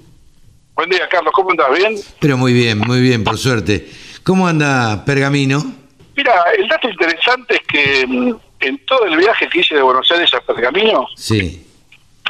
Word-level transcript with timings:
Buen 0.75 0.89
día, 0.89 1.07
Carlos, 1.09 1.33
¿cómo 1.35 1.51
andas? 1.51 1.67
¿Bien? 1.77 1.95
Pero 2.19 2.37
muy 2.37 2.53
bien, 2.53 2.79
muy 2.79 3.01
bien, 3.01 3.23
por 3.23 3.37
suerte. 3.37 3.89
¿Cómo 4.23 4.47
anda 4.47 5.03
Pergamino? 5.05 5.73
Mira, 6.15 6.33
el 6.57 6.67
dato 6.67 6.89
interesante 6.89 7.55
es 7.55 7.61
que 7.67 8.05
mm, 8.07 8.33
en 8.59 8.85
todo 8.85 9.05
el 9.05 9.17
viaje 9.17 9.47
que 9.49 9.59
hice 9.59 9.75
de 9.75 9.81
Buenos 9.81 10.09
Aires 10.11 10.31
a 10.33 10.41
Pergamino, 10.41 11.07
Sí. 11.15 11.65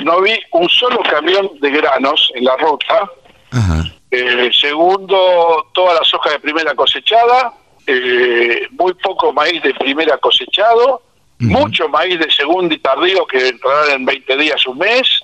No 0.03 0.21
vi 0.21 0.33
un 0.51 0.67
solo 0.69 0.99
camión 1.09 1.49
de 1.59 1.69
granos 1.71 2.31
en 2.35 2.43
la 2.45 2.55
ruta. 2.57 3.09
Ajá. 3.51 3.83
Eh, 4.11 4.49
segundo, 4.59 5.67
toda 5.73 5.93
la 5.95 6.03
soja 6.03 6.31
de 6.31 6.39
primera 6.39 6.73
cosechada, 6.75 7.53
eh, 7.87 8.67
muy 8.71 8.93
poco 8.95 9.31
maíz 9.33 9.61
de 9.63 9.73
primera 9.73 10.17
cosechado, 10.17 11.01
mucho 11.39 11.87
maíz 11.89 12.19
de 12.19 12.29
segundo 12.29 12.73
y 12.75 12.77
tardío 12.79 13.25
que 13.25 13.47
entrarán 13.49 13.91
en 13.91 14.05
20 14.05 14.37
días, 14.37 14.65
un 14.67 14.77
mes, 14.77 15.21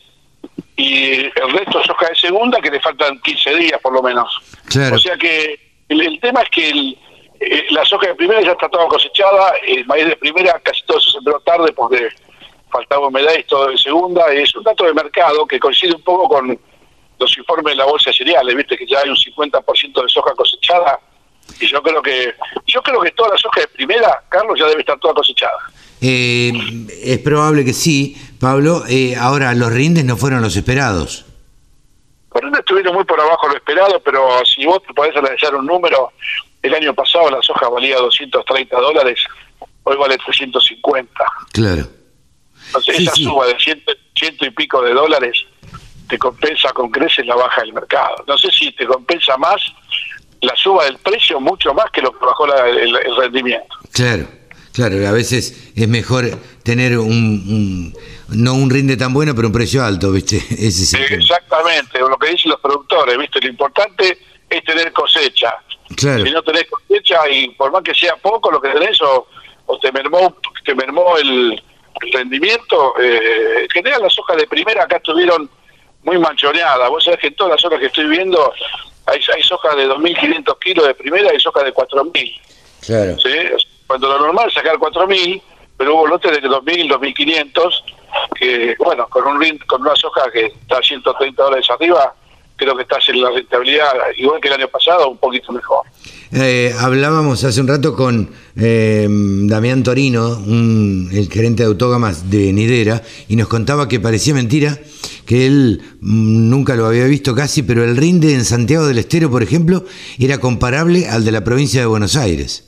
y 0.75 1.13
el 1.25 1.51
resto 1.53 1.83
soja 1.83 2.07
de 2.09 2.15
segunda 2.15 2.59
que 2.59 2.71
le 2.71 2.79
faltan 2.79 3.19
15 3.21 3.55
días 3.55 3.79
por 3.81 3.93
lo 3.93 4.01
menos. 4.01 4.35
Claro. 4.69 4.95
O 4.95 4.99
sea 4.99 5.15
que 5.17 5.59
el, 5.89 6.01
el 6.01 6.19
tema 6.19 6.41
es 6.41 6.49
que 6.49 6.69
el- 6.69 6.97
eh, 7.39 7.65
la 7.69 7.85
soja 7.85 8.07
de 8.07 8.15
primera 8.15 8.41
ya 8.41 8.53
está 8.53 8.67
toda 8.67 8.87
cosechada, 8.87 9.53
el 9.67 9.85
maíz 9.85 10.07
de 10.07 10.15
primera 10.15 10.59
casi 10.63 10.81
todo 10.87 10.99
se 10.99 11.11
sembró 11.11 11.39
tarde 11.41 11.71
porque 11.73 12.09
faltaba 12.69 13.07
humedad 13.07 13.33
y 13.37 13.43
todo 13.43 13.69
de 13.69 13.77
segunda, 13.77 14.31
es 14.33 14.53
un 14.55 14.63
dato 14.63 14.85
de 14.85 14.93
mercado 14.93 15.45
que 15.45 15.59
coincide 15.59 15.95
un 15.95 16.03
poco 16.03 16.27
con 16.27 16.59
los 17.19 17.37
informes 17.37 17.73
de 17.73 17.75
la 17.77 17.85
bolsa 17.85 18.11
de 18.11 18.17
cereales, 18.17 18.55
viste 18.55 18.77
que 18.77 18.85
ya 18.85 18.99
hay 18.99 19.09
un 19.09 19.15
50% 19.15 20.01
de 20.01 20.09
soja 20.09 20.33
cosechada, 20.35 20.99
y 21.59 21.67
yo 21.67 21.81
creo 21.81 22.01
que 22.01 22.33
yo 22.65 22.81
creo 22.81 23.01
que 23.01 23.11
toda 23.11 23.29
la 23.29 23.37
soja 23.37 23.61
de 23.61 23.67
primera, 23.67 24.23
Carlos, 24.29 24.59
ya 24.59 24.67
debe 24.67 24.81
estar 24.81 24.99
toda 24.99 25.13
cosechada. 25.13 25.57
Eh, 26.01 26.51
es 27.03 27.19
probable 27.19 27.65
que 27.65 27.73
sí, 27.73 28.15
Pablo. 28.39 28.83
Eh, 28.87 29.15
ahora, 29.15 29.53
los 29.53 29.71
rindes 29.71 30.05
no 30.05 30.17
fueron 30.17 30.41
los 30.41 30.55
esperados. 30.55 31.25
Por 32.29 32.45
ende 32.45 32.59
estuvieron 32.59 32.93
muy 32.93 33.03
por 33.05 33.19
abajo 33.19 33.47
de 33.47 33.53
lo 33.53 33.57
esperado, 33.57 33.99
pero 34.01 34.45
si 34.45 34.65
vos 34.65 34.83
te 34.83 34.93
podés 34.93 35.15
analizar 35.15 35.55
un 35.55 35.65
número, 35.65 36.11
el 36.61 36.75
año 36.75 36.93
pasado 36.93 37.31
la 37.31 37.41
soja 37.41 37.67
valía 37.69 37.97
230 37.97 38.79
dólares, 38.79 39.19
hoy 39.83 39.97
vale 39.97 40.17
350. 40.17 41.09
Claro. 41.53 41.96
Entonces 42.67 42.95
Sí, 42.97 43.03
esa 43.03 43.13
sí. 43.13 43.23
suba 43.23 43.47
de 43.47 43.57
ciento, 43.59 43.91
ciento 44.15 44.45
y 44.45 44.49
pico 44.51 44.81
de 44.81 44.93
dólares 44.93 45.37
te 46.09 46.17
compensa 46.17 46.71
con 46.73 46.89
creces 46.89 47.25
la 47.25 47.35
baja 47.35 47.61
del 47.61 47.73
mercado. 47.73 48.15
No 48.27 48.37
sé 48.37 48.49
si 48.51 48.71
te 48.71 48.85
compensa 48.85 49.35
más 49.37 49.61
la 50.41 50.55
suba 50.55 50.85
del 50.85 50.97
precio 50.99 51.39
mucho 51.39 51.73
más 51.73 51.89
que 51.91 52.01
lo 52.01 52.11
que 52.17 52.25
bajó 52.25 52.47
la- 52.47 52.67
el, 52.69 52.95
el 52.95 53.15
rendimiento. 53.17 53.75
Claro, 53.91 54.25
claro, 54.73 55.05
a 55.07 55.11
veces 55.11 55.71
es 55.75 55.87
mejor 55.87 56.25
tener 56.63 56.97
un, 56.97 57.09
un- 57.09 57.93
no 58.29 58.53
un 58.53 58.69
rinde 58.69 58.95
tan 58.97 59.13
bueno, 59.13 59.33
pero 59.35 59.47
un 59.47 59.53
precio 59.53 59.83
alto, 59.83 60.11
¿viste? 60.11 60.37
Ese 60.51 60.67
es 60.83 60.93
el 60.93 61.05
tema. 61.07 61.21
Exactamente, 61.23 61.99
lo 61.99 62.17
que 62.17 62.29
dicen 62.29 62.51
los 62.51 62.59
productores, 62.61 63.17
¿viste? 63.17 63.39
Lo 63.41 63.47
importante 63.49 64.17
es 64.49 64.63
tener 64.63 64.93
cosecha. 64.93 65.55
Claro. 65.95 66.23
Si 66.25 66.31
no 66.31 66.41
tenés 66.43 66.65
cosecha 66.69 67.27
y 67.29 67.49
por 67.49 67.71
más 67.71 67.81
que 67.83 67.93
sea 67.95 68.15
poco 68.17 68.51
lo 68.51 68.61
que 68.61 68.69
tenés 68.69 69.01
o, 69.01 69.27
o 69.65 69.79
te 69.79 69.91
mermó 69.91 70.35
te 70.65 70.75
mermó 70.75 71.17
el 71.17 71.61
rendimiento, 72.13 72.93
eh, 72.99 73.61
en 73.63 73.69
general 73.69 74.01
las 74.03 74.17
hojas 74.19 74.37
de 74.37 74.47
primera 74.47 74.83
acá 74.83 74.97
estuvieron 74.97 75.49
muy 76.03 76.17
manchoneadas. 76.17 76.89
Vos 76.89 77.03
sabés 77.03 77.19
que 77.19 77.27
en 77.27 77.35
todas 77.35 77.51
las 77.53 77.65
hojas 77.65 77.79
que 77.79 77.87
estoy 77.87 78.07
viendo 78.07 78.51
hay, 79.05 79.19
hay 79.35 79.43
sojas 79.43 79.75
de 79.75 79.87
2.500 79.87 80.59
kilos 80.59 80.87
de 80.87 80.93
primera 80.95 81.33
y 81.33 81.39
sojas 81.39 81.63
de 81.65 81.73
4.000. 81.73 82.41
Claro. 82.85 83.17
¿sí? 83.19 83.29
Cuando 83.87 84.07
lo 84.09 84.19
normal 84.19 84.47
es 84.47 84.53
sacar 84.53 84.75
4.000, 84.77 85.41
pero 85.77 85.95
hubo 85.95 86.07
lotes 86.07 86.31
de 86.31 86.41
2.000, 86.47 86.89
2.500, 86.89 87.83
que 88.39 88.75
bueno, 88.79 89.07
con 89.09 89.25
un 89.27 89.39
rin- 89.41 89.59
con 89.67 89.81
una 89.81 89.95
soja 89.95 90.29
que 90.31 90.45
está 90.47 90.77
a 90.77 90.81
130 90.81 91.43
dólares 91.43 91.65
arriba, 91.69 92.13
creo 92.55 92.75
que 92.75 92.81
estás 92.83 93.07
en 93.09 93.21
la 93.21 93.29
rentabilidad, 93.29 93.91
igual 94.17 94.41
que 94.41 94.47
el 94.47 94.55
año 94.55 94.67
pasado, 94.67 95.09
un 95.09 95.17
poquito 95.17 95.51
mejor. 95.51 95.85
Eh, 96.33 96.73
hablábamos 96.79 97.43
hace 97.43 97.61
un 97.61 97.67
rato 97.67 97.95
con 97.95 98.33
eh, 98.57 99.07
Damián 99.09 99.83
Torino, 99.83 100.29
un- 100.37 101.09
el 101.13 101.29
gerente 101.29 101.63
de 101.63 101.67
autógamas 101.69 102.29
de 102.29 102.51
Nidera, 102.53 103.03
y 103.27 103.35
nos 103.35 103.47
contaba 103.47 103.87
que 103.87 103.99
parecía 103.99 104.33
mentira, 104.33 104.77
que 105.25 105.45
él 105.45 105.81
mm, 106.01 106.49
nunca 106.49 106.75
lo 106.75 106.85
había 106.85 107.05
visto 107.05 107.35
casi, 107.35 107.61
pero 107.63 107.83
el 107.83 107.95
rinde 107.97 108.33
en 108.33 108.43
Santiago 108.45 108.85
del 108.87 108.97
Estero, 108.97 109.29
por 109.29 109.43
ejemplo, 109.43 109.83
era 110.17 110.39
comparable 110.39 111.07
al 111.07 111.23
de 111.25 111.31
la 111.31 111.43
provincia 111.43 111.79
de 111.81 111.85
Buenos 111.85 112.15
Aires. 112.15 112.63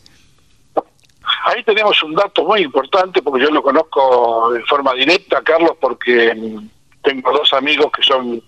Ahí 1.45 1.63
tenemos 1.63 2.01
un 2.03 2.13
dato 2.15 2.43
muy 2.45 2.61
importante, 2.61 3.21
porque 3.21 3.43
yo 3.43 3.49
lo 3.49 3.63
conozco 3.63 4.51
de 4.53 4.61
forma 4.65 4.93
directa, 4.93 5.41
Carlos, 5.43 5.71
porque 5.81 6.33
mm, 6.35 6.67
tengo 7.03 7.31
dos 7.31 7.51
amigos 7.53 7.87
que 7.95 8.03
son 8.03 8.41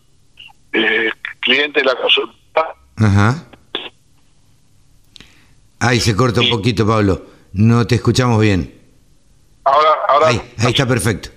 eh, 0.74 1.10
clientes 1.40 1.82
de 1.82 1.90
la 1.90 1.96
consulta. 2.00 2.36
Ajá. 2.98 3.48
Ahí 5.80 6.00
se 6.00 6.16
corta 6.16 6.42
un 6.42 6.50
poquito, 6.50 6.86
Pablo. 6.86 7.26
No 7.54 7.86
te 7.86 7.96
escuchamos 7.96 8.40
bien. 8.42 8.74
Ahora, 9.64 9.90
ahora, 10.08 10.28
Ahí, 10.28 10.42
ahí 10.58 10.70
está 10.72 10.88
perfecto. 10.88 11.30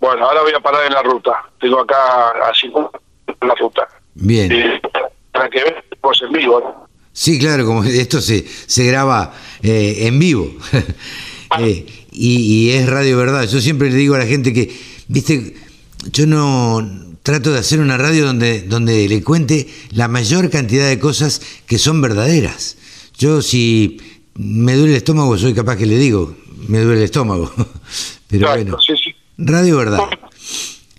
bueno, 0.00 0.26
ahora 0.26 0.42
voy 0.42 0.52
a 0.52 0.60
parar 0.60 0.86
en 0.86 0.92
la 0.94 1.02
ruta. 1.02 1.32
Tengo 1.60 1.80
acá 1.80 2.30
a 2.48 2.54
50 2.54 2.98
en 3.40 3.48
la 3.48 3.54
ruta. 3.54 3.88
Bien. 4.14 4.50
Eh, 4.52 4.80
para 5.32 5.48
que 5.48 5.62
veas 5.62 5.84
pues 6.00 6.22
en 6.22 6.32
vivo. 6.32 6.60
¿no? 6.60 6.88
Sí, 7.12 7.38
claro, 7.38 7.64
como 7.66 7.84
esto 7.84 8.20
se, 8.20 8.44
se 8.46 8.84
graba 8.84 9.32
eh, 9.62 10.06
en 10.06 10.18
vivo. 10.18 10.50
Eh, 11.60 11.86
y, 12.10 12.36
y 12.38 12.72
es 12.72 12.88
radio 12.88 13.16
verdad. 13.16 13.44
Yo 13.46 13.60
siempre 13.60 13.88
le 13.88 13.94
digo 13.94 14.16
a 14.16 14.18
la 14.18 14.26
gente 14.26 14.52
que, 14.52 14.76
viste, 15.06 15.54
yo 16.10 16.26
no 16.26 16.84
trato 17.22 17.52
de 17.52 17.60
hacer 17.60 17.78
una 17.78 17.96
radio 17.96 18.26
donde, 18.26 18.62
donde 18.62 19.08
le 19.08 19.22
cuente 19.22 19.68
la 19.92 20.08
mayor 20.08 20.50
cantidad 20.50 20.88
de 20.88 20.98
cosas 20.98 21.40
que 21.68 21.78
son 21.78 22.02
verdaderas. 22.02 22.76
Yo 23.16 23.40
si 23.40 24.13
me 24.36 24.74
duele 24.74 24.92
el 24.92 24.96
estómago, 24.98 25.36
soy 25.38 25.54
capaz 25.54 25.76
que 25.76 25.86
le 25.86 25.96
digo, 25.96 26.34
me 26.68 26.78
duele 26.80 26.98
el 27.00 27.04
estómago. 27.04 27.50
Pero 28.28 28.48
bueno, 28.48 28.80
sí, 28.80 28.94
sí. 28.96 29.14
radio 29.38 29.76
verdad. 29.78 30.00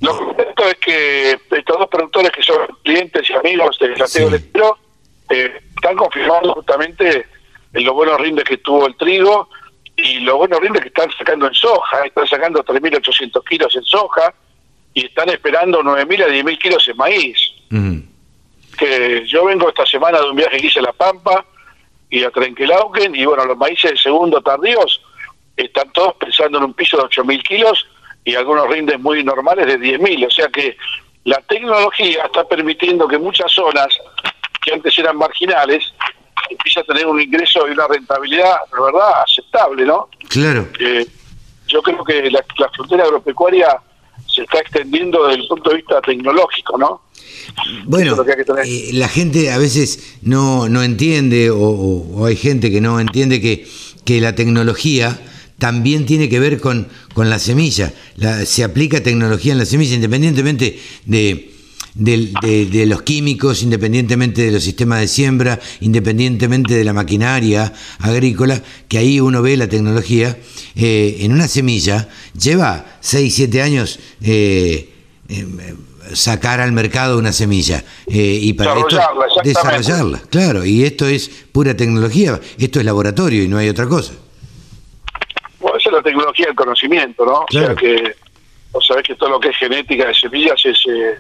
Lo 0.01 0.17
cierto 0.35 0.67
es 0.69 0.75
que 0.75 1.31
estos 1.51 1.77
dos 1.79 1.87
productores 1.89 2.31
que 2.31 2.43
son 2.43 2.57
clientes 2.83 3.29
y 3.29 3.33
amigos 3.33 3.77
de 3.79 3.87
Santiago 3.97 4.07
Sí. 4.07 4.19
del 4.19 4.33
Estero 4.35 4.77
eh, 5.29 5.61
están 5.75 5.95
confirmando 5.97 6.53
justamente 6.53 7.25
en 7.73 7.83
los 7.83 7.93
buenos 7.93 8.19
rindes 8.21 8.43
que 8.45 8.57
tuvo 8.57 8.87
el 8.87 8.95
trigo 8.95 9.49
y 9.97 10.19
los 10.19 10.35
buenos 10.37 10.59
rindes 10.59 10.81
que 10.81 10.87
están 10.89 11.09
sacando 11.17 11.47
en 11.47 11.53
soja. 11.53 11.99
eh, 12.03 12.07
Están 12.07 12.27
sacando 12.27 12.63
3.800 12.63 13.43
kilos 13.49 13.75
en 13.75 13.83
soja 13.83 14.33
y 14.93 15.05
están 15.05 15.29
esperando 15.29 15.81
9.000 15.81 16.23
a 16.23 16.27
10.000 16.27 16.57
kilos 16.59 16.87
en 16.87 16.97
maíz. 16.97 17.37
Que 18.77 19.23
yo 19.27 19.45
vengo 19.45 19.69
esta 19.69 19.85
semana 19.85 20.19
de 20.19 20.29
un 20.29 20.35
viaje 20.35 20.57
que 20.57 20.67
hice 20.67 20.79
a 20.79 20.83
La 20.83 20.93
Pampa 20.93 21.45
y 22.09 22.23
a 22.23 22.31
Trenquelauquen, 22.31 23.15
y 23.15 23.25
bueno, 23.25 23.45
los 23.45 23.57
maíces 23.57 23.91
de 23.91 23.97
segundo 23.97 24.41
tardíos 24.41 25.01
están 25.57 25.91
todos 25.93 26.15
pensando 26.15 26.57
en 26.57 26.65
un 26.65 26.73
piso 26.73 26.97
de 26.97 27.03
8.000 27.03 27.43
kilos 27.43 27.87
y 28.23 28.35
algunos 28.35 28.67
rindes 28.69 28.99
muy 28.99 29.23
normales 29.23 29.67
de 29.67 29.79
10.000, 29.79 30.27
o 30.27 30.31
sea 30.31 30.47
que 30.47 30.77
la 31.23 31.41
tecnología 31.41 32.23
está 32.25 32.43
permitiendo 32.47 33.07
que 33.07 33.17
muchas 33.17 33.51
zonas 33.51 33.87
que 34.63 34.73
antes 34.73 34.97
eran 34.97 35.17
marginales 35.17 35.93
empiecen 36.49 36.83
a 36.83 36.85
tener 36.85 37.07
un 37.07 37.21
ingreso 37.21 37.67
y 37.67 37.71
una 37.71 37.87
rentabilidad, 37.87 38.57
la 38.73 38.81
verdad, 38.83 39.21
aceptable, 39.23 39.85
¿no? 39.85 40.09
Claro. 40.29 40.67
Eh, 40.79 41.07
yo 41.67 41.81
creo 41.81 42.03
que 42.03 42.29
la, 42.29 42.43
la 42.57 42.69
frontera 42.69 43.05
agropecuaria 43.05 43.79
se 44.27 44.43
está 44.43 44.59
extendiendo 44.59 45.25
desde 45.27 45.41
el 45.41 45.47
punto 45.47 45.69
de 45.69 45.77
vista 45.77 46.01
tecnológico, 46.01 46.77
¿no? 46.77 47.01
Bueno, 47.85 48.15
eh, 48.67 48.89
la 48.93 49.07
gente 49.07 49.51
a 49.51 49.57
veces 49.57 49.99
no, 50.21 50.67
no 50.69 50.83
entiende, 50.83 51.49
o, 51.51 52.25
hay 52.25 52.35
gente 52.35 52.71
que 52.71 52.81
no 52.81 52.99
entiende 52.99 53.39
que, 53.41 53.67
que 54.03 54.19
la 54.21 54.35
tecnología 54.35 55.19
también 55.57 56.05
tiene 56.05 56.27
que 56.29 56.39
ver 56.39 56.59
con, 56.59 56.87
con 57.13 57.29
la 57.29 57.39
semilla. 57.39 57.93
La- 58.17 58.45
se 58.45 58.63
aplica 58.63 59.01
tecnología 59.01 59.53
en 59.53 59.57
la 59.59 59.65
semilla, 59.65 59.95
independientemente 59.95 60.79
de, 61.05 61.51
de- 61.95 62.65
de 62.65 62.85
los 62.87 63.03
químicos, 63.03 63.63
independientemente 63.63 64.41
de 64.41 64.51
los 64.51 64.63
sistemas 64.63 64.99
de 64.99 65.07
siembra, 65.07 65.59
independientemente 65.79 66.73
de 66.73 66.83
la 66.83 66.91
maquinaria 66.93 67.71
agrícola, 67.99 68.61
que 68.89 68.97
ahí 68.97 69.19
uno 69.21 69.41
ve 69.41 69.55
la 69.55 69.69
tecnología. 69.69 70.37
eh, 70.75 71.17
en 71.21 71.31
una 71.31 71.47
semilla 71.47 72.09
lleva 72.37 72.97
6, 72.99 73.33
7 73.33 73.61
años. 73.61 73.99
eh, 74.21 74.89
eh, 75.29 75.45
sacar 76.13 76.59
al 76.59 76.71
mercado 76.71 77.17
una 77.17 77.31
semilla 77.31 77.83
eh, 78.07 78.39
y 78.41 78.53
para 78.53 78.73
esto 78.73 78.95
Desarrollarla, 78.95 79.25
exactamente. 79.25 79.49
desarrollarla, 79.49 80.21
claro, 80.29 80.65
y 80.65 80.83
esto 80.83 81.07
es 81.07 81.29
pura 81.51 81.75
tecnología, 81.75 82.39
esto 82.57 82.79
es 82.79 82.85
laboratorio 82.85 83.43
y 83.43 83.47
no 83.47 83.57
hay 83.57 83.69
otra 83.69 83.87
cosa. 83.87 84.13
Bueno, 85.59 85.77
esa 85.77 85.89
es 85.89 85.95
la 85.95 86.01
tecnología 86.03 86.45
del 86.47 86.55
conocimiento, 86.55 87.25
¿no? 87.25 87.45
Claro. 87.45 87.65
O 87.65 87.67
sea 87.67 87.75
que 87.75 88.15
vos 88.71 88.85
sabés 88.85 89.03
que 89.03 89.15
todo 89.15 89.29
lo 89.29 89.39
que 89.39 89.49
es 89.49 89.57
genética 89.57 90.07
de 90.07 90.13
semillas 90.13 90.63
es, 90.65 90.77
eh, 90.87 91.15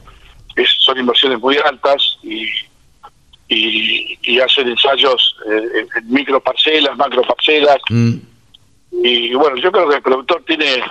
son 0.79 0.99
inversiones 0.99 1.39
muy 1.39 1.57
altas 1.57 2.17
y, 2.21 2.47
y, 3.47 4.39
hacen 4.39 4.67
ensayos 4.67 5.37
eh, 5.49 5.87
en 5.95 6.11
micro 6.11 6.39
parcelas, 6.41 6.95
macro 6.97 7.21
parcelas. 7.23 7.77
Mm. 7.89 8.15
Y 9.03 9.33
bueno, 9.33 9.57
yo 9.57 9.71
creo 9.71 9.89
que 9.89 9.95
el 9.95 10.01
productor 10.01 10.43
tiene 10.45 10.81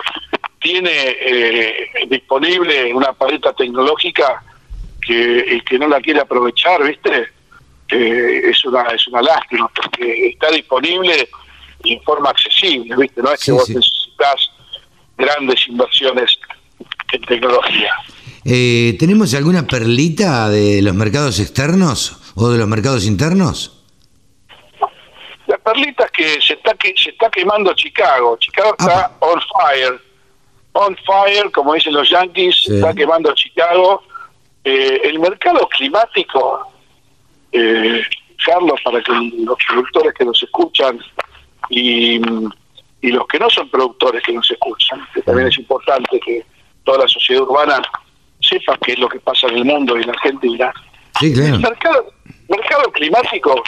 tiene 0.65 0.89
eh, 0.91 1.89
disponible 2.09 2.91
una 2.91 3.13
paleta 3.13 3.53
tecnológica 3.53 4.43
que 4.99 5.61
que 5.63 5.77
no 5.77 5.87
la 5.87 6.01
quiere 6.01 6.21
aprovechar, 6.21 6.83
¿viste? 6.83 7.27
es 7.87 8.65
una 8.65 8.81
es 8.81 9.07
una 9.07 9.21
lástima 9.21 9.69
porque 9.75 10.29
está 10.29 10.49
disponible 10.49 11.29
en 11.83 12.01
forma 12.01 12.31
accesible, 12.31 12.95
¿viste? 12.97 13.21
No 13.21 13.31
es 13.31 13.43
que 13.43 13.51
vos 13.51 13.69
necesitas 13.69 14.49
grandes 15.15 15.67
inversiones 15.67 16.39
en 17.11 17.21
tecnología. 17.21 17.93
Eh, 18.43 18.95
¿Tenemos 18.99 19.35
alguna 19.35 19.67
perlita 19.67 20.49
de 20.49 20.81
los 20.81 20.95
mercados 20.95 21.39
externos 21.39 22.33
o 22.33 22.49
de 22.49 22.57
los 22.57 22.67
mercados 22.67 23.05
internos? 23.05 23.83
La 25.45 25.59
perlita 25.59 26.05
es 26.05 26.11
que 26.11 26.41
se 26.41 26.53
está 26.53 26.73
que 26.73 26.91
se 26.97 27.11
está 27.11 27.29
quemando 27.29 27.71
Chicago. 27.75 28.35
Chicago 28.39 28.75
está 28.79 29.15
on 29.19 29.39
fire, 29.41 30.01
on 30.75 30.95
fire, 31.05 31.49
como 31.51 31.73
dicen 31.73 31.93
los 31.93 32.09
Yankees, 32.09 32.69
está 32.69 32.93
quemando 32.93 33.33
Chicago. 33.33 34.03
Eh, 34.63 35.01
el 35.05 35.19
mercado 35.19 35.67
climático, 35.69 36.67
eh, 37.51 38.01
Carlos, 38.45 38.79
para 38.83 39.01
que 39.01 39.11
los 39.11 39.57
productores 39.67 40.13
que 40.13 40.25
nos 40.25 40.41
escuchan 40.43 40.99
y, 41.69 42.19
y 43.01 43.11
los 43.11 43.25
que 43.27 43.39
no 43.39 43.49
son 43.49 43.69
productores 43.69 44.21
que 44.23 44.33
nos 44.33 44.49
escuchan, 44.51 45.07
que 45.13 45.21
también 45.21 45.47
es 45.47 45.57
importante 45.57 46.19
que 46.19 46.45
toda 46.83 46.99
la 46.99 47.07
sociedad 47.07 47.43
urbana 47.43 47.81
sepa 48.41 48.77
qué 48.83 48.93
es 48.93 48.99
lo 48.99 49.07
que 49.07 49.19
pasa 49.19 49.47
en 49.47 49.57
el 49.57 49.65
mundo 49.65 49.97
y 49.97 50.03
en 50.03 50.09
Argentina. 50.09 50.73
Sí, 51.19 51.33
claro. 51.33 51.55
El 51.55 51.61
mercado, 51.61 52.13
mercado 52.49 52.91
climático 52.91 53.63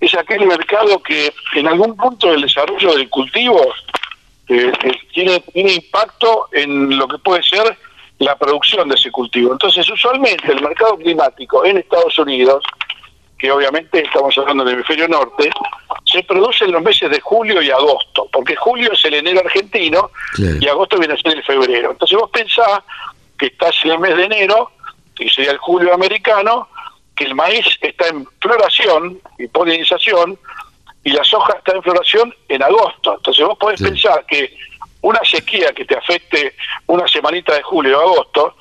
es 0.00 0.14
aquel 0.14 0.46
mercado 0.46 1.02
que 1.02 1.32
en 1.56 1.66
algún 1.66 1.94
punto 1.96 2.30
del 2.30 2.40
desarrollo 2.40 2.94
del 2.94 3.10
cultivo 3.10 3.60
eh, 4.48 4.72
eh, 4.84 4.92
tiene, 5.12 5.40
tiene 5.52 5.72
impacto 5.72 6.48
en 6.52 6.96
lo 6.96 7.06
que 7.06 7.18
puede 7.18 7.42
ser 7.42 7.76
la 8.18 8.36
producción 8.36 8.88
de 8.88 8.94
ese 8.94 9.10
cultivo. 9.10 9.52
Entonces, 9.52 9.88
usualmente 9.90 10.50
el 10.50 10.62
mercado 10.62 10.96
climático 10.96 11.64
en 11.64 11.78
Estados 11.78 12.18
Unidos, 12.18 12.64
que 13.38 13.50
obviamente 13.52 14.02
estamos 14.02 14.36
hablando 14.38 14.64
del 14.64 14.74
hemisferio 14.74 15.06
norte, 15.06 15.50
se 16.04 16.22
produce 16.24 16.64
en 16.64 16.72
los 16.72 16.82
meses 16.82 17.10
de 17.10 17.20
julio 17.20 17.62
y 17.62 17.70
agosto, 17.70 18.28
porque 18.32 18.56
julio 18.56 18.92
es 18.92 19.04
el 19.04 19.14
enero 19.14 19.40
argentino 19.40 20.10
y 20.38 20.66
agosto 20.66 20.98
viene 20.98 21.14
a 21.14 21.18
ser 21.18 21.36
el 21.36 21.44
febrero. 21.44 21.92
Entonces 21.92 22.18
vos 22.18 22.30
pensás 22.30 22.80
que 23.38 23.46
estás 23.46 23.76
en 23.84 23.92
el 23.92 23.98
mes 24.00 24.16
de 24.16 24.24
enero, 24.24 24.72
que 25.14 25.28
sería 25.28 25.52
el 25.52 25.58
julio 25.58 25.94
americano, 25.94 26.68
que 27.14 27.24
el 27.24 27.34
maíz 27.34 27.66
está 27.80 28.08
en 28.08 28.26
floración 28.40 29.20
y 29.38 29.46
polinización 29.48 30.38
y 31.08 31.10
la 31.10 31.24
soja 31.24 31.54
está 31.56 31.72
en 31.74 31.82
floración 31.82 32.34
en 32.50 32.62
agosto. 32.62 33.14
Entonces 33.16 33.46
vos 33.46 33.56
podés 33.58 33.80
pensar 33.80 34.26
que 34.26 34.54
una 35.00 35.20
sequía 35.24 35.72
que 35.72 35.86
te 35.86 35.96
afecte 35.96 36.54
una 36.86 37.08
semanita 37.08 37.54
de 37.54 37.62
julio 37.62 37.98
o 37.98 38.12
agosto 38.12 38.54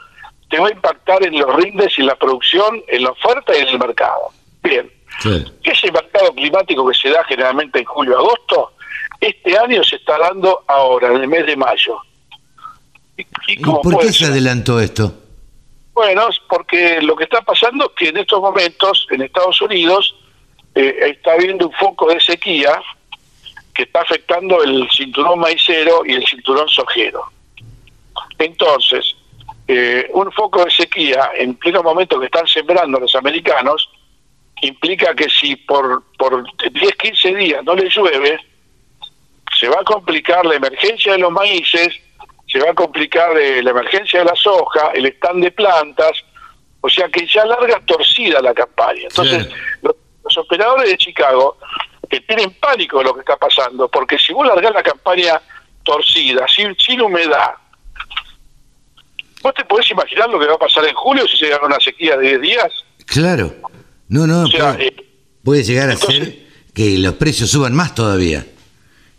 te 0.49 0.57
va 0.57 0.69
a 0.69 0.71
impactar 0.71 1.25
en 1.25 1.37
los 1.37 1.55
rindes 1.57 1.97
y 1.97 2.01
en 2.01 2.07
la 2.07 2.15
producción, 2.15 2.81
en 2.87 3.03
la 3.03 3.09
oferta 3.09 3.53
y 3.53 3.63
en 3.63 3.67
el 3.67 3.79
mercado. 3.79 4.29
Bien. 4.63 4.89
¿Qué 5.21 5.71
es 5.71 5.83
el 5.83 5.91
mercado 5.91 6.33
climático 6.33 6.87
que 6.87 6.97
se 6.97 7.09
da 7.09 7.21
generalmente 7.25 7.79
en 7.79 7.85
julio-agosto? 7.85 8.71
Este 9.19 9.57
año 9.57 9.83
se 9.83 9.97
está 9.97 10.17
dando 10.17 10.63
ahora, 10.67 11.09
en 11.09 11.23
el 11.23 11.27
mes 11.27 11.45
de 11.47 11.57
mayo. 11.57 11.97
¿Y, 13.17 13.57
por 13.57 13.99
qué 13.99 14.13
se 14.13 14.25
adelantó 14.25 14.79
esto? 14.79 15.11
Bueno, 15.93 16.29
porque 16.47 17.01
lo 17.01 17.13
que 17.17 17.25
está 17.25 17.41
pasando 17.41 17.87
es 17.87 17.91
que 17.97 18.09
en 18.09 18.17
estos 18.17 18.39
momentos 18.39 19.05
en 19.11 19.23
Estados 19.23 19.59
Unidos 19.61 20.15
eh, 20.77 21.09
está 21.09 21.33
habiendo 21.33 21.67
un 21.67 21.73
foco 21.73 22.09
de 22.09 22.19
sequía 22.19 22.81
que 23.73 23.83
está 23.83 24.01
afectando 24.01 24.63
el 24.63 24.87
cinturón 24.89 25.39
maicero 25.39 26.03
y 26.05 26.13
el 26.13 26.25
cinturón 26.25 26.67
sojero. 26.69 27.23
Entonces, 28.39 29.15
eh, 29.67 30.09
un 30.13 30.31
foco 30.31 30.65
de 30.65 30.71
sequía 30.71 31.31
en 31.35 31.55
pleno 31.55 31.83
momento 31.83 32.19
que 32.19 32.25
están 32.25 32.47
sembrando 32.47 32.99
los 32.99 33.13
americanos 33.15 33.89
implica 34.61 35.13
que 35.13 35.29
si 35.29 35.55
por, 35.55 36.03
por 36.17 36.43
10, 36.71 36.95
15 36.95 37.35
días 37.35 37.63
no 37.63 37.75
le 37.75 37.89
llueve, 37.89 38.39
se 39.59 39.67
va 39.67 39.77
a 39.81 39.83
complicar 39.83 40.45
la 40.45 40.55
emergencia 40.55 41.13
de 41.13 41.19
los 41.19 41.31
maíces 41.31 42.01
se 42.47 42.59
va 42.59 42.71
a 42.71 42.73
complicar 42.73 43.37
eh, 43.37 43.61
la 43.61 43.71
emergencia 43.71 44.19
de 44.19 44.25
la 44.25 44.35
soja, 44.35 44.91
el 44.93 45.05
stand 45.07 45.43
de 45.43 45.51
plantas, 45.51 46.23
o 46.81 46.89
sea 46.89 47.09
que 47.09 47.27
ya 47.27 47.45
larga 47.45 47.79
torcida 47.85 48.41
la 48.41 48.53
campaña. 48.53 49.03
Entonces, 49.03 49.49
los, 50.27 50.37
operadores 50.37 50.89
de 50.89 50.97
Chicago 50.97 51.57
que 52.09 52.21
tienen 52.21 52.51
pánico 52.59 52.99
de 52.99 53.05
lo 53.05 53.13
que 53.13 53.21
está 53.21 53.37
pasando, 53.37 53.89
porque 53.89 54.17
si 54.17 54.33
vos 54.33 54.47
largás 54.47 54.73
la 54.73 54.83
campaña 54.83 55.41
torcida, 55.83 56.45
sin, 56.47 56.75
sin 56.77 57.01
humedad, 57.01 57.51
¿vos 59.41 59.53
te 59.53 59.65
podés 59.65 59.89
imaginar 59.91 60.29
lo 60.29 60.39
que 60.39 60.47
va 60.47 60.55
a 60.55 60.59
pasar 60.59 60.85
en 60.85 60.95
julio 60.95 61.27
si 61.27 61.37
se 61.37 61.45
llega 61.45 61.65
una 61.65 61.79
sequía 61.79 62.17
de 62.17 62.29
10 62.29 62.41
días? 62.41 62.71
Claro, 63.05 63.53
no, 64.09 64.27
no, 64.27 64.45
puede, 64.49 64.87
eh, 64.87 64.95
puede, 65.43 65.63
llegar 65.63 65.89
a 65.89 65.97
ser 65.97 66.47
que 66.73 66.97
los 66.97 67.13
precios 67.15 67.49
suban 67.49 67.73
más 67.73 67.95
todavía. 67.95 68.45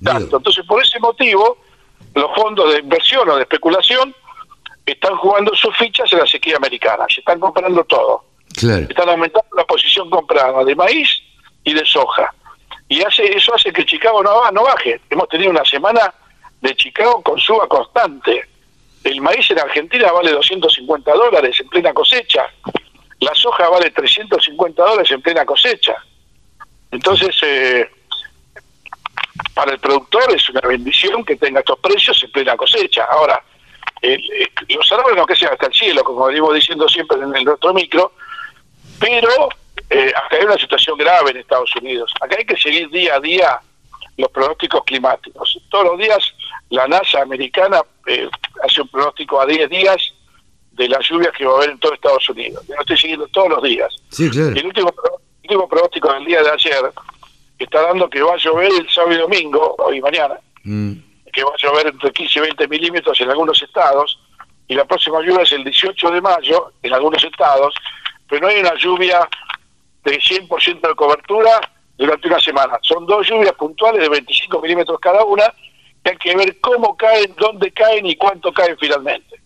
Exacto, 0.00 0.36
entonces 0.36 0.64
por 0.66 0.82
ese 0.82 0.98
motivo 1.00 1.58
los 2.14 2.34
fondos 2.34 2.72
de 2.72 2.80
inversión 2.80 3.28
o 3.28 3.36
de 3.36 3.42
especulación 3.42 4.14
están 4.86 5.16
jugando 5.16 5.54
sus 5.54 5.76
fichas 5.76 6.12
en 6.12 6.18
la 6.20 6.26
sequía 6.26 6.56
americana, 6.56 7.04
se 7.12 7.20
están 7.20 7.38
comprando 7.40 7.84
todo. 7.84 8.24
Están 8.88 9.08
aumentando 9.08 9.48
la 9.56 9.64
posición 9.64 10.10
comprada 10.10 10.64
de 10.64 10.74
maíz 10.74 11.22
y 11.64 11.74
de 11.74 11.84
soja. 11.84 12.32
Y 12.88 13.02
hace 13.02 13.36
eso 13.36 13.54
hace 13.54 13.72
que 13.72 13.84
Chicago 13.84 14.22
no, 14.22 14.50
no 14.50 14.64
baje. 14.64 15.00
Hemos 15.10 15.28
tenido 15.28 15.50
una 15.50 15.64
semana 15.64 16.12
de 16.60 16.74
Chicago 16.74 17.22
con 17.22 17.38
suba 17.38 17.66
constante. 17.68 18.48
El 19.04 19.20
maíz 19.20 19.50
en 19.50 19.60
Argentina 19.60 20.10
vale 20.12 20.32
250 20.32 21.12
dólares 21.12 21.58
en 21.60 21.68
plena 21.68 21.92
cosecha. 21.92 22.46
La 23.20 23.34
soja 23.34 23.68
vale 23.68 23.90
350 23.90 24.82
dólares 24.82 25.10
en 25.10 25.22
plena 25.22 25.44
cosecha. 25.44 25.96
Entonces, 26.90 27.36
eh, 27.42 27.90
para 29.54 29.72
el 29.72 29.78
productor 29.78 30.34
es 30.34 30.48
una 30.50 30.60
bendición 30.60 31.24
que 31.24 31.36
tenga 31.36 31.60
estos 31.60 31.78
precios 31.80 32.22
en 32.22 32.30
plena 32.32 32.56
cosecha. 32.56 33.04
Ahora, 33.04 33.42
los 34.68 34.92
árboles 34.92 35.16
no 35.16 35.26
crecen 35.26 35.48
hasta 35.48 35.66
el 35.66 35.74
cielo, 35.74 36.04
como 36.04 36.26
venimos 36.26 36.54
diciendo 36.54 36.88
siempre 36.88 37.18
en 37.18 37.34
el 37.34 37.44
nuestro 37.44 37.74
micro, 37.74 38.12
pero 39.00 39.48
eh, 39.90 40.12
acá 40.14 40.36
hay 40.36 40.44
una 40.44 40.58
situación 40.58 40.98
grave 40.98 41.30
en 41.30 41.36
Estados 41.38 41.74
Unidos. 41.76 42.12
Acá 42.20 42.36
hay 42.38 42.44
que 42.44 42.56
seguir 42.56 42.90
día 42.90 43.14
a 43.14 43.20
día 43.20 43.60
los 44.16 44.30
pronósticos 44.30 44.82
climáticos. 44.84 45.58
Todos 45.70 45.84
los 45.86 45.98
días 45.98 46.34
la 46.70 46.86
NASA 46.86 47.22
americana 47.22 47.80
eh, 48.06 48.28
hace 48.64 48.82
un 48.82 48.88
pronóstico 48.88 49.40
a 49.40 49.46
10 49.46 49.70
días 49.70 50.12
de 50.72 50.88
las 50.88 51.08
lluvias 51.08 51.32
que 51.36 51.44
va 51.44 51.54
a 51.54 51.56
haber 51.58 51.70
en 51.70 51.78
todo 51.78 51.94
Estados 51.94 52.28
Unidos. 52.28 52.64
Yo 52.66 52.74
lo 52.74 52.80
estoy 52.80 52.96
siguiendo 52.96 53.26
todos 53.28 53.48
los 53.48 53.62
días. 53.62 53.94
Sí, 54.10 54.28
claro. 54.30 54.54
el 54.54 54.66
último, 54.66 54.92
último 55.42 55.68
pronóstico 55.68 56.12
del 56.12 56.24
día 56.24 56.42
de 56.42 56.50
ayer 56.50 56.92
está 57.58 57.82
dando 57.82 58.08
que 58.08 58.22
va 58.22 58.34
a 58.34 58.36
llover 58.36 58.70
el 58.78 58.88
sábado 58.90 59.14
y 59.14 59.18
domingo, 59.18 59.74
hoy 59.78 59.98
y 59.98 60.00
mañana, 60.00 60.38
mm. 60.62 60.92
que 61.32 61.42
va 61.42 61.50
a 61.50 61.56
llover 61.58 61.88
entre 61.88 62.12
15 62.12 62.38
y 62.38 62.42
20 62.42 62.68
milímetros 62.68 63.20
en 63.20 63.30
algunos 63.30 63.60
estados, 63.62 64.18
y 64.68 64.74
la 64.74 64.84
próxima 64.84 65.20
lluvia 65.22 65.42
es 65.42 65.52
el 65.52 65.64
18 65.64 66.10
de 66.10 66.20
mayo 66.20 66.72
en 66.82 66.92
algunos 66.92 67.24
estados, 67.24 67.74
pero 68.28 68.42
no 68.42 68.48
hay 68.48 68.60
una 68.60 68.74
lluvia 68.74 69.28
de 70.04 70.18
100% 70.18 70.88
de 70.88 70.94
cobertura 70.94 71.60
durante 71.96 72.28
una 72.28 72.40
semana. 72.40 72.78
Son 72.82 73.06
dos 73.06 73.26
lluvias 73.28 73.52
puntuales 73.54 74.02
de 74.02 74.08
25 74.08 74.60
milímetros 74.60 74.98
cada 75.00 75.24
una, 75.24 75.52
que 76.02 76.10
hay 76.10 76.16
que 76.16 76.36
ver 76.36 76.60
cómo 76.60 76.96
caen, 76.96 77.34
dónde 77.38 77.70
caen 77.72 78.06
y 78.06 78.16
cuánto 78.16 78.52
caen 78.52 78.76
finalmente. 78.78 79.40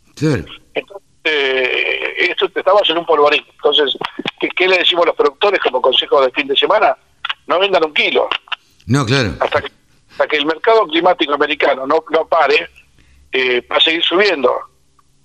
Entonces, 0.74 1.08
eh, 1.24 2.14
esto 2.30 2.50
estamos 2.54 2.88
en 2.90 2.98
un 2.98 3.06
polvorín. 3.06 3.44
Entonces, 3.54 3.96
¿qué, 4.40 4.48
¿qué, 4.48 4.68
le 4.68 4.78
decimos 4.78 5.04
a 5.04 5.08
los 5.08 5.16
productores 5.16 5.60
como 5.60 5.80
consejo 5.80 6.20
de 6.20 6.30
fin 6.32 6.46
de 6.46 6.56
semana? 6.56 6.96
no 7.46 7.58
vendan 7.58 7.84
un 7.84 7.94
kilo. 7.94 8.28
No, 8.86 9.04
claro. 9.06 9.34
Hasta 9.40 9.60
que, 9.60 9.68
hasta 10.10 10.26
que 10.26 10.36
el 10.36 10.46
mercado 10.46 10.86
climático 10.86 11.34
americano 11.34 11.86
no, 11.86 12.04
no 12.10 12.26
pare, 12.26 12.68
eh, 13.32 13.66
va 13.70 13.76
a 13.76 13.80
seguir 13.80 14.02
subiendo. 14.02 14.52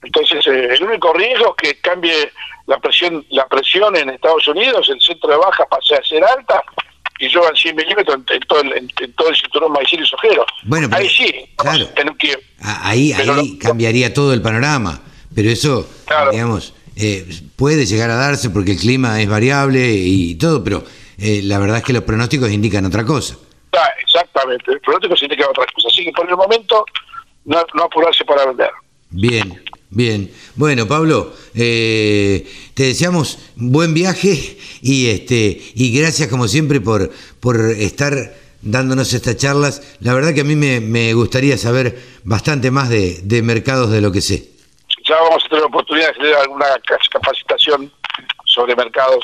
Entonces, 0.04 0.46
eh, 0.48 0.70
el 0.74 0.84
único 0.84 1.14
riesgo 1.14 1.56
es 1.58 1.70
que 1.70 1.82
cambie 1.82 2.32
la 2.68 2.78
presión 2.80 3.26
la 3.30 3.48
presión 3.48 3.96
en 3.96 4.10
Estados 4.10 4.48
Unidos, 4.48 4.90
el 4.90 5.02
centro 5.02 5.30
de 5.30 5.38
baja 5.38 5.66
pase 5.66 5.96
a 5.96 6.04
ser 6.04 6.24
alta 6.24 6.62
y 7.20 7.28
lluevan 7.30 7.56
100 7.56 7.76
milímetros 7.76 8.18
en, 8.30 8.40
todo 8.42 8.62
el, 8.62 8.74
en, 8.74 9.14
todo 9.14 9.30
el 9.30 9.36
cinturón 9.36 9.72
maicil 9.72 10.02
y 10.02 10.06
sojero. 10.06 10.46
Bueno, 10.64 10.88
ahí 10.92 11.10
sí, 11.10 11.50
claro. 11.56 11.88
ahí, 12.62 13.12
ahí 13.14 13.58
cambiaría 13.58 14.14
todo 14.14 14.34
el 14.34 14.42
panorama, 14.42 15.02
pero 15.34 15.50
eso, 15.50 15.88
digamos, 16.32 16.74
eh, 16.96 17.26
puede 17.56 17.86
llegar 17.86 18.10
a 18.12 18.16
darse 18.16 18.50
porque 18.50 18.72
el 18.72 18.78
clima 18.78 19.20
es 19.22 19.30
variable 19.30 19.94
y 19.94 20.36
todo, 20.36 20.64
pero 20.64 20.84
eh, 21.18 21.42
la 21.44 21.58
verdad 21.60 21.78
es 21.78 21.84
que 21.84 21.94
los 21.94 22.04
pronósticos 22.04 22.52
indican 22.52 22.86
otra 22.86 23.04
cosa. 23.06 23.38
Ah, 23.74 23.90
exactamente, 24.00 24.72
los 24.72 24.82
pronósticos 24.82 25.22
indican 25.24 25.50
otra 25.50 25.66
cosa. 25.74 25.88
Así 25.92 26.04
que 26.04 26.12
por 26.12 26.30
el 26.30 26.36
momento 26.36 26.86
no, 27.46 27.64
no 27.74 27.84
apurarse 27.84 28.26
para 28.26 28.46
vender. 28.46 28.70
Bien. 29.10 29.64
Bien, 29.90 30.30
bueno 30.56 30.86
Pablo, 30.86 31.34
eh, 31.56 32.46
te 32.74 32.84
deseamos 32.84 33.40
buen 33.56 33.94
viaje 33.94 34.58
y 34.82 35.08
este 35.08 35.62
y 35.76 35.98
gracias 35.98 36.28
como 36.28 36.48
siempre 36.50 36.82
por, 36.82 37.10
por 37.40 37.58
estar 37.72 38.36
dándonos 38.62 39.14
estas 39.14 39.38
charlas. 39.38 39.98
La 40.02 40.14
verdad 40.14 40.34
que 40.34 40.42
a 40.42 40.44
mí 40.44 40.56
me, 40.56 41.14
gustaría 41.14 41.58
saber 41.58 41.98
bastante 42.26 42.70
más 42.70 42.90
de, 42.90 43.22
de, 43.24 43.42
mercados 43.42 43.90
de 43.90 44.02
lo 44.02 44.12
que 44.12 44.20
sé. 44.22 44.50
Ya 45.08 45.16
vamos 45.16 45.44
a 45.46 45.48
tener 45.48 45.62
la 45.62 45.68
oportunidad 45.68 46.08
de 46.08 46.14
tener 46.14 46.36
alguna 46.36 46.66
capacitación 47.10 47.92
sobre 48.44 48.76
mercados 48.76 49.24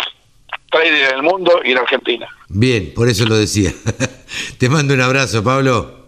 trading 0.72 0.94
en 0.94 1.16
el 1.16 1.24
mundo 1.24 1.60
y 1.64 1.72
en 1.72 1.78
Argentina. 1.78 2.28
Bien, 2.48 2.94
por 2.96 3.10
eso 3.10 3.26
lo 3.26 3.36
decía. 3.36 3.74
Te 4.58 4.70
mando 4.70 4.94
un 4.94 5.02
abrazo, 5.02 5.44
Pablo. 5.44 6.03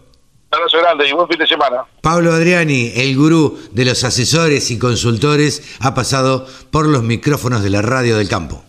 Un 0.52 0.58
abrazo 0.58 0.78
grande 0.78 1.08
y 1.08 1.12
buen 1.12 1.28
fin 1.28 1.38
de 1.38 1.46
semana. 1.46 1.84
Pablo 2.00 2.32
Adriani, 2.32 2.92
el 2.94 3.16
gurú 3.16 3.58
de 3.72 3.84
los 3.84 4.04
asesores 4.04 4.70
y 4.70 4.78
consultores, 4.78 5.62
ha 5.80 5.94
pasado 5.94 6.46
por 6.70 6.86
los 6.86 7.02
micrófonos 7.02 7.62
de 7.62 7.70
la 7.70 7.82
radio 7.82 8.16
del 8.16 8.28
campo. 8.28 8.62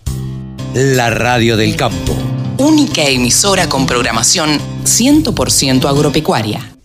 La 0.73 1.11
radio 1.11 1.55
del 1.55 1.75
campo. 1.75 2.15
Única 2.57 3.03
emisora 3.03 3.69
con 3.69 3.85
programación 3.85 4.59
100% 4.83 5.85
agropecuaria. 5.87 6.76